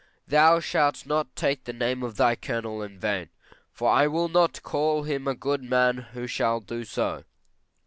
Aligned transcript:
Thou 0.27 0.59
shalt 0.59 1.05
not 1.05 1.35
take 1.35 1.65
the 1.65 1.73
name 1.73 2.01
of 2.01 2.17
thy 2.17 2.35
Colonel 2.35 2.81
in 2.81 2.97
vain, 2.97 3.29
for 3.71 3.87
I 3.91 4.07
will 4.07 4.29
not 4.29 4.63
call 4.63 5.03
him 5.03 5.27
a 5.27 5.35
good 5.35 5.61
man 5.61 5.97
who 6.13 6.25
shall 6.25 6.59
do 6.59 6.83
so. 6.85 7.23